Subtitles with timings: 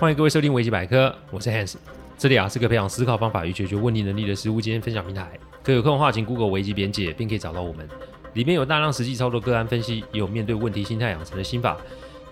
[0.00, 1.74] 欢迎各位收听危机百科，我是 Hans，
[2.16, 5.28] 这里啊是个培养思考方法与解决问题能力的实务经验分享平台。
[5.60, 7.88] 可有空的话，请 Google 危机边界，并可以找到我们。
[8.34, 11.76] 里面有大量实际操作个案分析，也有面对问题心态养成的心法，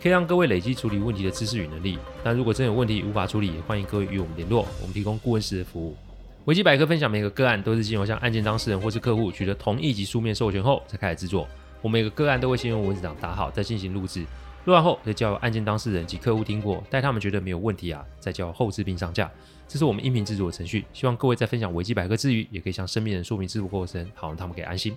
[0.00, 1.98] 可以让各位累积处理问题的知识与能力。
[2.22, 5.96] 但如果真有问题无法处理，也欢迎各位与我们联络，我们提供顾问式的服务。
[6.44, 11.48] 危机百科分享每个个案都是经由向案件当事人或是客户取得同意及书面授权后才开始制作。
[11.82, 14.24] 我每个个案都会先用文字档打好，再进行录制。
[14.66, 19.30] 录完后再交由案件当事人及客户听过，待他们觉得没有问题啊，再交后制并上架。
[19.68, 20.84] 这是我们音频制作的程序。
[20.92, 24.96] 希望各位在分享维基百科之余，也可以向身边人说明制作过程，好让他们可以安心。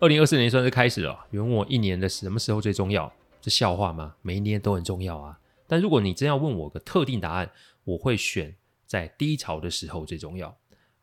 [0.00, 3.12] 二零二四年算是开始了，有人问我一年的什么时候最重要？
[3.40, 4.16] 这笑话吗？
[4.22, 5.38] 每一年都很重要啊。
[5.68, 7.48] 但如果你真要问我个特定答案，
[7.84, 8.56] 我会选
[8.88, 10.52] 在低潮的时候最重要。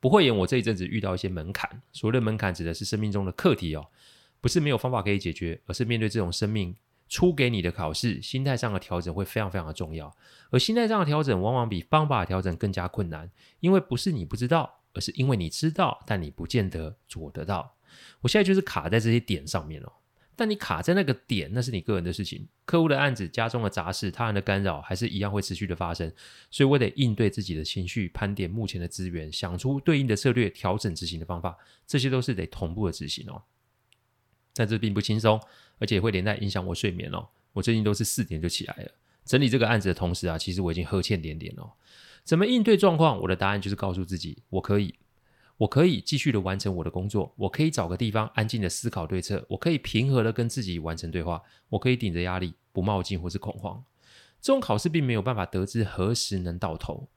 [0.01, 3.87] 不会演我这一阵子遇到一些门槛，所谓的门槛指的是生命中的课题哦，
[4.41, 6.75] 不是没有方法可以解决，而是面对这种生命。
[7.11, 10.15] 出给你的考试，心态上的调整会非常非常的重要，
[10.49, 17.75] 而心态上的调整往往比方法调整更加困难，因为不是你不知道，而是因为你知道，但你不见得做得到。
[18.21, 19.91] 我现在就是卡在这些点上面哦，
[20.37, 26.09] 但你卡在那个点，那是你个人的事情，客户的案子、家中的杂事、他人的干扰，还是一样会持续的发生，
[26.49, 33.43] 所以我得应对自己的情绪，盘点目前的资源，想出对应的策略，调整执行的方法，这些都是得同步的执行哦。
[34.53, 35.41] 但这并不轻松，
[35.81, 37.27] 而且会连带影响我睡眠哦。
[37.53, 38.91] 我最近都是四点就起来了，
[39.25, 41.71] 整理这个案子的同时啊，其实我已经呵欠连连哦。
[42.23, 43.19] 怎么应对状况？
[43.19, 44.93] 我的答案就是告诉自己，我可以，
[45.57, 53.83] 我可以继续的完成我的工作，我可以找个地方安静的思考对策，我可以平和的跟自己完成对话，我可以顶着压力不冒进或是恐慌。
[54.39, 57.09] 这种考试并没有办法得知何时能到头，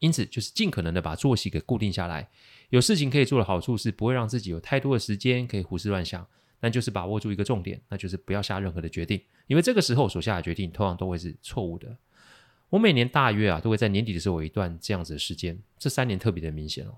[0.00, 2.28] 因此就是尽可能的把作息给固定下来。
[2.70, 6.26] 有事情可以做的好处是不会让自己有太多的时间可以胡思乱想。
[6.60, 11.96] 但就是把握住一个重点，那就是不要下任何的决定，因为这个时候所下的决定通常都会是错误的。
[12.70, 16.96] 我每年大约啊都会在年底的时候有一段这样子的时间，这三年特别的明显哦。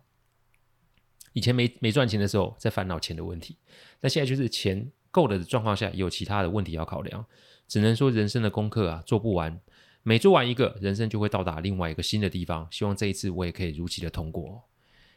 [1.33, 3.59] 以前没没赚钱的时候在烦恼钱的问题，
[4.01, 7.27] 但现在就是钱够了的状况下，有其他的问题要考量。
[7.69, 9.61] 只能说人生的功课啊做不完，
[10.03, 12.67] 每做完一个，人生就会到达另外一个新的地方。
[12.71, 14.63] 希望这一次我也可以如期的通过。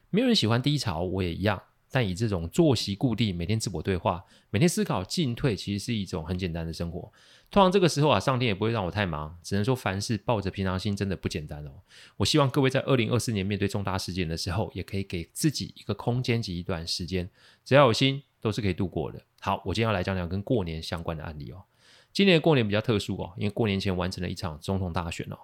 [0.10, 1.62] 没有人喜欢低潮，我也一样。
[1.92, 7.12] 但以这种作息固定、每天自我对话、每天思考进退，其实是一种很简单的生活。
[7.50, 11.72] 通常这个时候啊，上天也不会让我太忙，只能说凡事抱着平常心，真的不简单哦。
[12.18, 17.28] 我希望各位在二零二四年面对重大事件的时候，也可以给自己一个空间及一段时间，
[17.66, 19.20] 只要有心，都是可以度过的。
[19.40, 21.64] 好，我今天要来讲讲跟过年相关的案例哦。
[22.14, 25.38] 今年过年比较特殊哦，因为过年前完成了一场总统大选哦。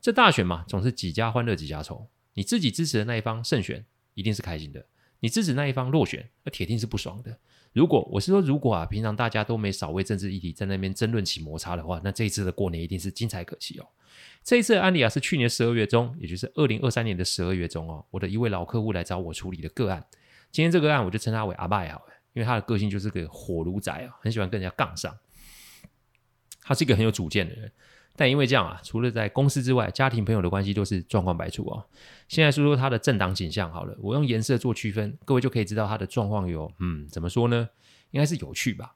[0.00, 2.06] 这大选嘛，总是几家欢乐几家愁。
[2.34, 4.86] 你自己支持的那一方胜选，一定是开心的。
[5.24, 7.34] 你支持那一方落选，那铁定是不爽的。
[7.72, 13.86] 如果我是说，如果啊，平常大家都没少为政治议题在那边争论起摩擦的话，那这一次的过年一定是精彩可期哦。
[14.42, 20.04] 这一次的案例啊，是去年十二月中，也就是二零二三年的十二月中哦，我的一位老客户来找我处理的个案。
[20.52, 25.16] 今天这个案，我就称他为阿拜好了，因为他的个性就是个火炉仔啊，很喜欢跟人家杠上。
[26.60, 27.72] 他是一个很有主见的人。
[28.16, 31.84] 但因为这样啊，除了在公司之外，家庭朋友的关系都是状况百出哦。
[32.28, 37.68] 现在说说他的政党倾向好了，我用颜色做区分，各位就可以知道他的状况有，嗯，怎么说呢？
[38.12, 38.94] 应该是有趣吧。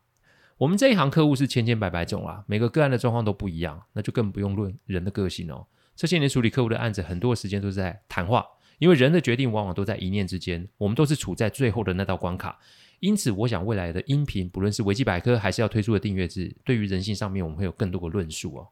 [0.56, 5.66] 我们这一行客户是千千百百种啊，每个个案的状况都不一样，那就更不用论人的个性哦。
[5.96, 8.46] 这些年处理客户的案子，很多时间都是在谈话，
[8.78, 12.58] 因为人的决定往往都在一念之间，我们都是处在最后的那道关卡。
[13.00, 18.68] 因此，我想未来的音频，不论是维基百科还是要推出的订阅制，对于人性上面，我们会有更多的论述哦。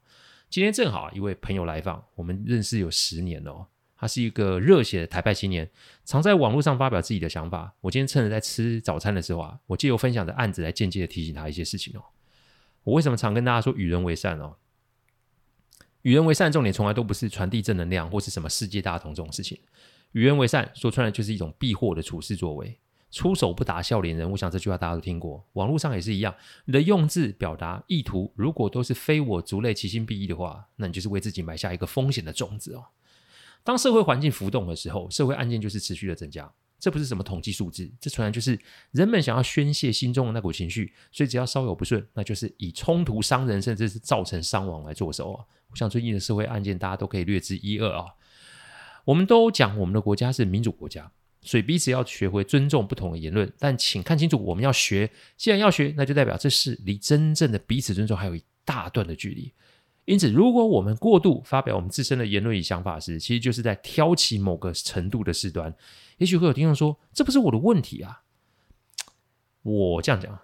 [0.49, 3.67] 今天正好一位朋友来访，我们认识有十年了哦。
[3.99, 5.71] 他是一个热血的台派青年，
[6.05, 7.75] 常在网络上发表自己的想法。
[7.81, 12.03] 我今天趁着在吃早餐的时候啊，我借由分享的案子来间接的提醒他一些事情哦。
[12.85, 14.57] 我为什么常跟大家说与人为善哦？
[16.03, 19.59] 与人为善重点从来都不是传递正能量或是什么世界大同这种事情。
[20.13, 22.79] 与人为善说穿了就是一种避祸的处事作为。
[23.17, 25.43] 出手不打笑脸人，我想这句话大家都听过。
[25.55, 26.35] 网络上也是一样，
[26.67, 32.85] 你的用字表达意图，如果都是非我族类、其心必异的话，那你就是为自己埋下一个风险的种子哦。
[33.65, 36.53] 当社会环境浮动的时候，社会案件就是持续的增加。
[36.79, 38.61] 这不是什么统计数字，这纯然就是
[38.91, 45.43] 人们想要宣泄心中的那股情绪，所以只要稍有不顺，那就是以冲突伤人，甚至是造成伤亡来做手啊。
[45.71, 48.05] 我想最近的社会案件，大家都可以略知一二啊。
[49.07, 51.11] 我们都讲我们的国家是民主国家。
[51.47, 59.53] 所以彼此要学会尊重不同的言论，但请看清楚，我们要学，既然要学，那就代表这是离真正的彼此尊重还有一大段的距离。
[60.07, 65.73] 因此，如果我们过度发表我们自身的言论与想法时，其实就是在挑起某个程度的事端。
[66.19, 68.23] 也许会有听众说：“这不是我的问题啊。”
[69.63, 70.39] 我这样讲，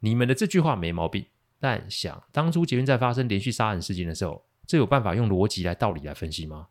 [0.00, 1.26] 你们的这句话没毛病，
[1.58, 6.68] 但想当初捷运在发生连续杀人事件的时候，这有办法用逻辑来道理来分析吗？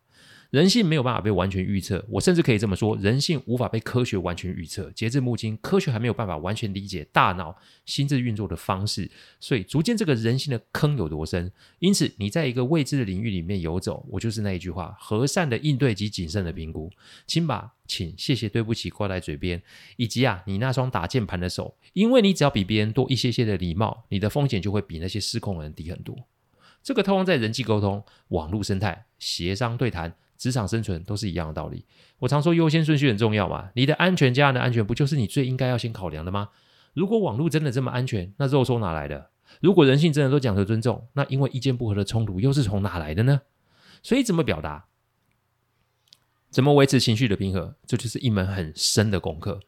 [0.50, 4.90] 人性没有办法被完全预测，我甚至可以这么说，人性无法被科学完全预测。
[4.92, 7.54] 截至目前，科学还没有办法完全理解大脑
[7.84, 11.52] 心智运作的方式，所以逐渐这个人性的坑有多深。
[11.80, 16.90] 因此，你在一个未知的领域里面游走，我就是那一句话：和善的应对及谨慎的评估。
[17.26, 19.62] 请把请、谢谢、对不起挂在嘴边，
[19.98, 26.16] 以及啊，你那双打键盘的手，因为你只要比别人多一些些的礼貌，你的风险就会比那些失控的人低很多。
[26.82, 30.14] 这个通用在人际沟通、网络生态、协商对谈。
[30.38, 31.84] 职场生存都是一样的道理。
[32.20, 36.48] 我常说优先顺序很重要嘛，你的安全、家人的安全，不就是你最应该要先考量的吗？
[36.94, 39.30] 如果网络真的这么安全，那肉松哪来的？
[39.60, 43.42] 如果人性真的都讲求尊重，那因为意见不合的冲突又是从哪来的呢？
[44.02, 44.86] 所以怎么表达，
[46.50, 49.60] 怎么维持情绪的平和，这就是一门很深的功课。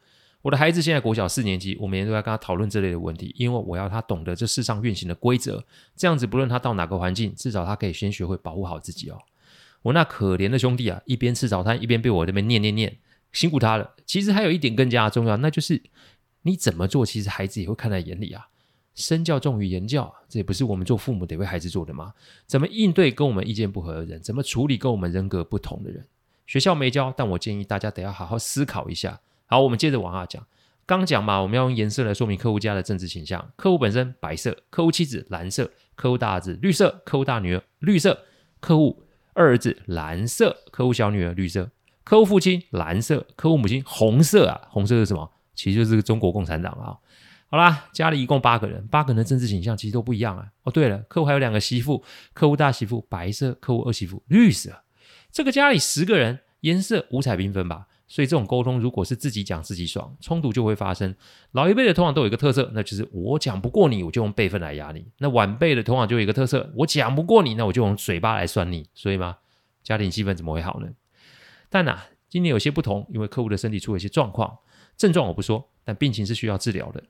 [0.43, 5.63] 我的孩子现在国小四年级，我每天都在跟他讨论这类的问题，因为我要他懂得这世上运行的规则，
[5.95, 9.19] 这样子不论他到哪个环境，至少他可以先学会保护好自己哦。
[9.83, 12.97] 我那可怜的兄弟啊，一边吃早餐，一边被我这边念念念，
[13.31, 13.95] 辛苦他了。
[14.05, 15.81] 其实还有一点更加重要，那就是
[16.43, 18.47] 你怎么做，其实孩子也会看在眼里啊。
[18.93, 22.13] 身教重于言教，这也不是我们做父母得为孩子做的吗？
[22.45, 24.21] 怎么应对跟我们意见不合的人？
[24.21, 26.05] 怎么处理跟我们人格不同的人？
[26.45, 29.21] 学校没教，但我建议大家得要好好思考一下。
[29.45, 30.45] 好，我们接着往下讲。
[30.85, 33.51] 刚讲嘛，我们要用颜色来说明客户家的政治倾向。
[33.55, 38.25] 客户本身白色，客户妻子蓝色，客户大儿子绿色，客户大女儿绿色，
[38.59, 39.03] 客户。
[39.41, 41.71] 二儿子蓝色，客户小女儿绿色，
[42.03, 45.31] 客户父亲蓝色，客户母亲红色啊，红色是什么？
[45.55, 46.95] 其实就是中国共产党啊。
[47.47, 50.45] 好啦，家里一共八个人，八个人的政治倾向其实都不一样啊。
[50.63, 52.03] 哦，对了，客户还有两个媳妇，
[52.33, 54.83] 客户大媳妇白色，客户二媳妇绿色。
[55.31, 57.87] 这个家里十个人，颜色五彩缤纷吧。
[58.11, 61.15] 所以这种沟通，如果是自己讲自己爽，冲突就会发生。
[61.53, 65.07] 老一辈的通常都有一个特色，那就是我讲不过你，我就用辈分来压你。
[65.19, 68.89] 那晚辈的通常就有一个特色，我讲不过你，那我就用嘴巴来酸你。
[68.93, 69.37] 所以嘛，
[69.81, 70.89] 家庭气氛怎么会好呢？
[71.69, 74.57] 但呐、啊，今年有些不同，因为客户的身体出了一些状况，
[74.97, 77.01] 症状我不说，但病情是需要治疗的。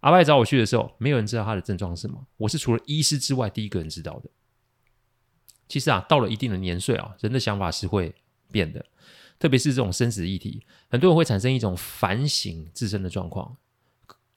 [0.00, 4.30] 阿拜找我去的时候，没有人知道他的症状是什么，我是除了医师之外第一个人知道的。
[5.68, 8.14] 其实啊，到了一定的年岁啊，人的想法是会
[8.50, 8.82] 变的。
[9.38, 13.56] 特别是这种生死议题，很多人会产生一种反省自身的状况。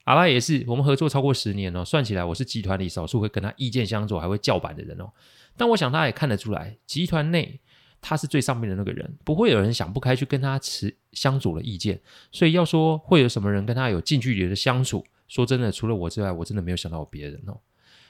[0.04, 5.12] 阿拉也是，我们合作超过十年哦，算起来我是集团里少数会跟他意见相左还会叫板的人哦。
[5.56, 7.60] 但我想他也看得出来，集团内
[8.00, 12.00] 他是最上面的那个人，不会有人想不开去跟他持相左的意见。
[12.32, 17.60] 所以要说会有什么人跟他有近距离的相处，说真的，除了我之外，我真的没有想到有别人哦。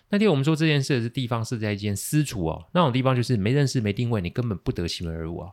[0.09, 5.51] 那天我们说这件事的地方是在一间私厨哦，那种地方就是没认识、没定位，你根本不得其门而入啊。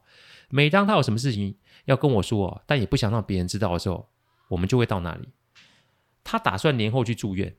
[0.49, 1.55] 每当他有什么事情
[1.85, 4.07] 要跟我说，但也不想让别人知道的时候，
[4.49, 5.29] 我们就会到那里。
[6.23, 7.55] 他打算年后去住院，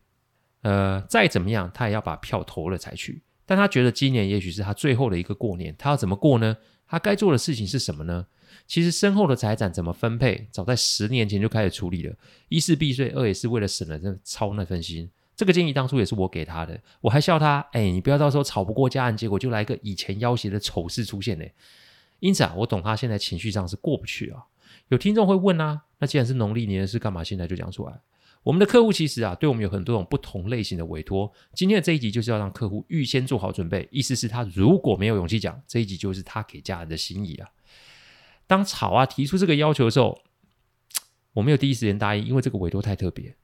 [0.62, 3.22] 呃，再怎么样他也要把票投了才去。
[3.46, 6.56] 但他觉得今年也许是他最后的一个过年，他要怎么过呢？
[6.86, 8.26] 他该做的事情是什么呢？
[8.66, 12.14] 其实身后的财产怎么分配，早在十年前就开始处理了。
[12.48, 15.10] 一是避税，二也是为了省了这操那份心。
[15.36, 21.44] 这个建议当初也是我给他的，我还笑他，哎，你不要到时候吵不过家人，结果就来个以前要挟的丑事出现呢。
[22.20, 24.44] 因此啊，我懂他现在情绪上是过不去啊。
[24.88, 28.00] 有听众会问啊，那既然是农历年的事，干嘛现在就讲出来？
[28.44, 31.30] 我们的客户其实啊，对我们有很多种不同类型的委托。
[31.54, 37.48] 今天的这一集就是要让客户预先做好准备，意思是他如果没有勇气讲，这一集就是他给家人的心意啊。
[38.46, 40.18] 当草啊提出这个要求的时候，
[41.34, 43.36] 我没有第一时间答应，因为这个委托太特别。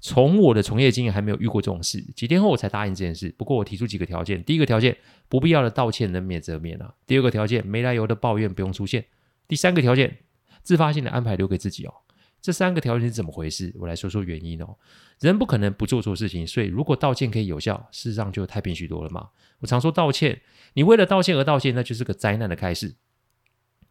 [0.00, 3.34] 从我的从业经验还没有遇过这种事，几天后我才答应这件事。
[3.36, 4.96] 不过我提出几个条件：第一个条件，
[5.28, 9.02] 不必要的道歉能免则免啊；第二个条件，没来由的抱怨不用出现；
[9.48, 10.18] 第三个条件，
[10.62, 11.92] 自发性的安排留给自己哦。
[12.40, 13.74] 这三个条件是怎么回事？
[13.80, 14.76] 我来说说原因哦。
[15.18, 19.30] 人不可能不做错事情，所以如果道歉可以有效，事实上就太平许多了嘛。
[19.58, 20.40] 我常说道歉，
[20.74, 22.94] 你为了道歉而道歉，那就是个灾难的开始。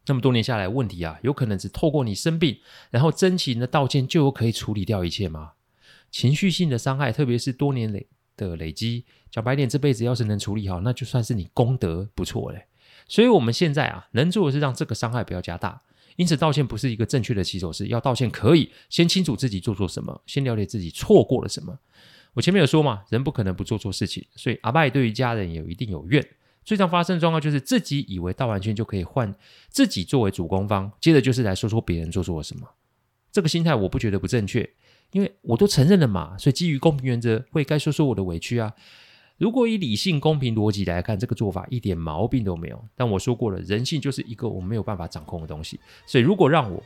[0.06, 2.60] 这么多年下来，问题啊，有可能只透过你生病，
[2.90, 5.52] 然后真情的道歉，就可以处理掉一切吗？
[6.10, 12.66] 情绪性的伤害，特别是多年累的累积，讲白点，这辈子要是能处理好，那就算是你功德不错嘞。
[13.06, 15.82] 所以，我们现在啊，能做的是让这个伤害不要加大。
[16.16, 17.86] 因此，道歉不是一个正确的起手式。
[17.86, 21.78] 要道歉，可以先清楚自己做错什么，先了解自己错过了什么。
[22.34, 26.26] 我前面有说嘛，人不可能不做错事情，所以阿拜对于家人也有一定有怨。
[26.64, 29.34] 最常发生的状况就是自己以为道完歉就可以换
[29.70, 32.68] 自己作为主攻方，接着就是来说说别人做错了什么。
[33.32, 34.68] 这个心态我不觉得不正确。
[35.12, 38.72] 因为我都承认了嘛，所以基于公平原则，会该说说我的委屈啊。
[39.38, 42.84] 如果以理性、公平逻辑来看，这个做法一点毛病都没有。
[42.96, 45.78] 但我说过了，人性就是一个我没有办法掌控的东西。
[46.06, 46.82] 所以如果让我，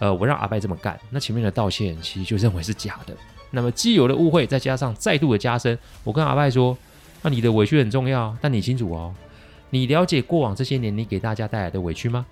[0.00, 3.16] 呃，我让阿拜这么干，那前面的道歉其实就认为是假的。
[3.52, 6.76] 那么既有的误会，再加上再度的加深，我跟阿拜说，
[7.22, 9.14] 那你的委屈很重要，但你清楚哦，
[9.70, 12.26] 你了解过往这些年你给大家带来的委屈吗？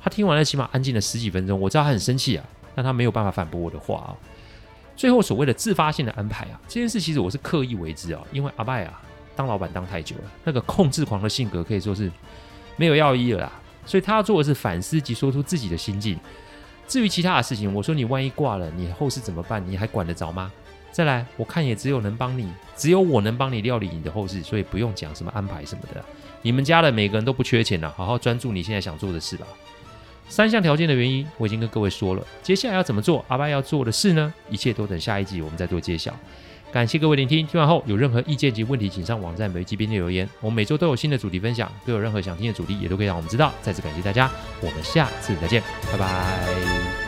[0.00, 1.60] 他听完了，起码安静了十几分钟。
[1.60, 2.44] 我知道他很生气啊，
[2.76, 4.14] 但他没有办法反驳我的话啊。
[4.96, 9.02] 最后所谓的自发性的安排啊，这件事其实我是刻意为之啊，因为阿拜啊
[9.34, 12.10] 当老板当太久了，那个控制狂的性格可以说是
[12.76, 13.52] 没有药医了啦。
[13.84, 16.18] 所以他要做的是反思及说出自己的心境。
[16.86, 19.64] 至于其他的事情，我说你万一挂了，你后事怎么办？
[19.66, 20.52] 你还管得着吗？
[20.92, 26.04] 再来，我看也只有能帮你，只有我能帮你料理你的后事，所以不用讲什么安排什么的。
[26.42, 29.46] 你们家的每个人都不缺钱了，好好专注你现在想做的事吧。
[30.32, 33.22] 三项条件的原因我已经跟各位说了，接下来要怎么做？
[33.28, 34.32] 阿拜要做的事呢？
[34.48, 36.10] 一切都等下一集我们再做揭晓。
[36.72, 40.26] 感谢各位聆听，听完后有任何意见及问题，请上网站每集编辑留言。
[40.40, 43.52] 我们每周都有新的主题分享，都有任何想听的主题也都可以让我们知道。
[43.60, 44.30] 再次感谢大家，
[44.62, 45.62] 我们下次再见，
[45.92, 47.01] 拜拜。